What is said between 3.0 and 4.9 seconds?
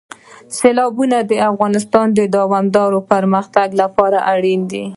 پرمختګ لپاره اړین دي.